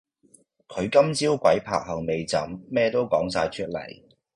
[0.67, 4.03] 佢今朝鬼拍後背枕咩都講哂出黎